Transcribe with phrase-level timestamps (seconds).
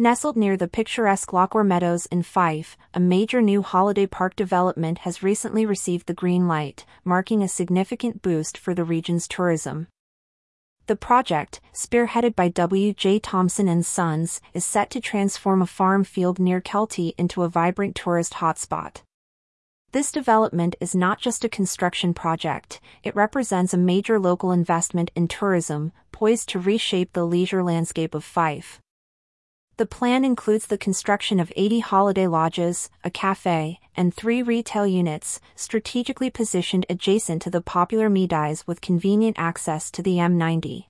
[0.00, 5.22] Nestled near the picturesque Lochore Meadows in Fife, a major new holiday park development has
[5.22, 9.88] recently received the green light, marking a significant boost for the region's tourism.
[10.86, 12.94] The project, spearheaded by W.
[12.94, 13.18] J.
[13.18, 17.94] Thompson and Sons, is set to transform a farm field near Kelty into a vibrant
[17.94, 19.02] tourist hotspot.
[19.92, 25.28] This development is not just a construction project, it represents a major local investment in
[25.28, 28.80] tourism, poised to reshape the leisure landscape of Fife.
[29.80, 35.40] The plan includes the construction of 80 holiday lodges, a cafe, and three retail units,
[35.56, 40.84] strategically positioned adjacent to the popular Meadows with convenient access to the M90.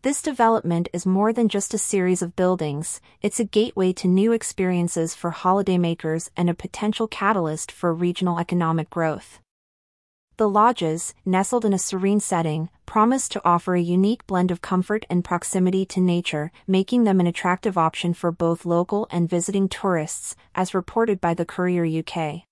[0.00, 4.32] This development is more than just a series of buildings, it's a gateway to new
[4.32, 9.38] experiences for holidaymakers and a potential catalyst for regional economic growth.
[10.38, 15.06] The lodges, nestled in a serene setting, promise to offer a unique blend of comfort
[15.08, 20.34] and proximity to nature, making them an attractive option for both local and visiting tourists,
[20.56, 22.42] as reported by the Courier UK.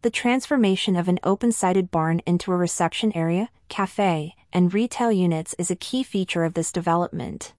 [0.00, 5.70] The transformation of an open-sided barn into a reception area, cafe, and retail units is
[5.70, 7.52] a key feature of this development.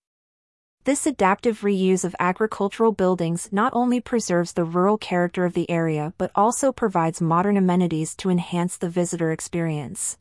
[0.86, 6.14] This adaptive reuse of agricultural buildings not only preserves the rural character of the area
[6.18, 10.18] but also provides modern amenities to enhance the visitor experience.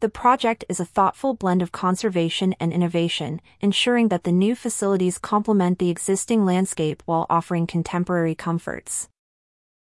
[0.00, 5.16] The project is a thoughtful blend of conservation and innovation, ensuring that the new facilities
[5.16, 9.08] complement the existing landscape while offering contemporary comforts.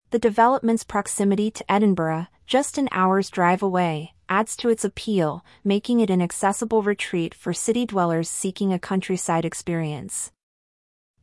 [0.10, 6.00] The development's proximity to Edinburgh, just an hour's drive away, adds to its appeal, making
[6.00, 10.32] it an accessible retreat for city dwellers seeking a countryside experience.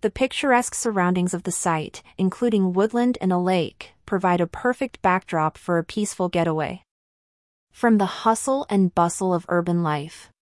[0.02, 5.58] The picturesque surroundings of the site, including woodland and a lake, provide a perfect backdrop
[5.58, 6.84] for a peaceful getaway.
[7.78, 10.32] From the hustle and bustle of urban life.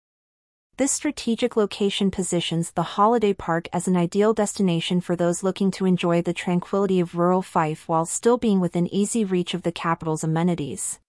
[0.77, 5.85] This strategic location positions the holiday park as an ideal destination for those looking to
[5.85, 10.23] enjoy the tranquility of rural Fife while still being within easy reach of the capital's
[10.23, 10.99] amenities.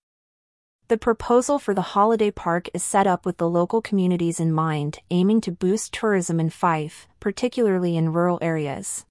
[0.88, 4.98] The proposal for the holiday park is set up with the local communities in mind,
[5.10, 9.06] aiming to boost tourism in Fife, particularly in rural areas.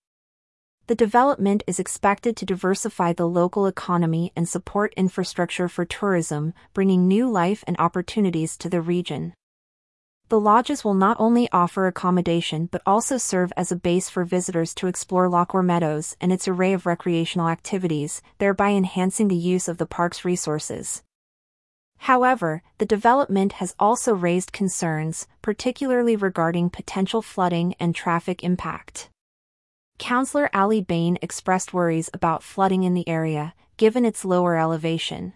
[0.87, 7.09] The development is expected to diversify the local economy and support infrastructure for tourism, bringing
[7.09, 9.33] new life and opportunities to the region.
[10.29, 14.73] The lodges will not only offer accommodation but also serve as a base for visitors
[14.75, 19.79] to explore Lochore Meadows and its array of recreational activities, thereby enhancing the use of
[19.79, 21.03] the park's resources.
[21.97, 29.09] However, the development has also raised concerns, particularly regarding potential flooding and traffic impact.
[29.99, 35.33] Councillor Ali Bain expressed worries about flooding in the area, given its lower elevation.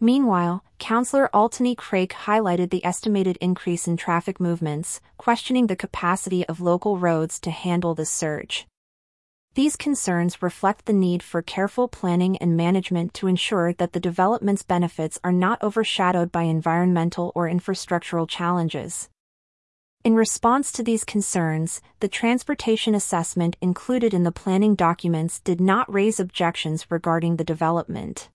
[0.00, 6.60] Meanwhile, Councillor Altany Craig highlighted the estimated increase in traffic movements, questioning the capacity of
[6.60, 8.66] local roads to handle the surge.
[9.54, 14.62] These concerns reflect the need for careful planning and management to ensure that the development's
[14.62, 19.08] benefits are not overshadowed by environmental or infrastructural challenges.
[20.08, 25.92] In response to these concerns, the transportation assessment included in the planning documents did not
[25.92, 28.30] raise objections regarding the development.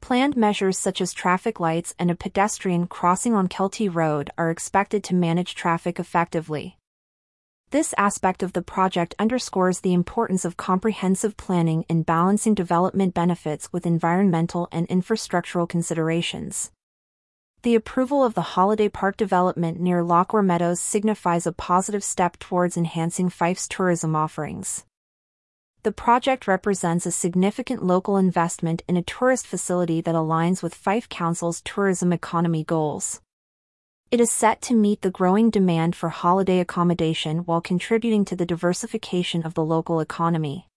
[0.00, 5.04] Planned measures such as traffic lights and a pedestrian crossing on Kelty Road are expected
[5.04, 6.76] to manage traffic effectively.
[7.70, 13.72] This aspect of the project underscores the importance of comprehensive planning in balancing development benefits
[13.72, 16.72] with environmental and infrastructural considerations.
[17.62, 22.78] The approval of the holiday park development near Lochore Meadows signifies a positive step towards
[22.78, 24.86] enhancing Fife's tourism offerings.
[25.82, 31.10] The project represents a significant local investment in a tourist facility that aligns with Fife
[31.10, 33.20] Council's tourism economy goals.
[34.10, 38.46] It is set to meet the growing demand for holiday accommodation while contributing to the
[38.46, 40.69] diversification of the local economy.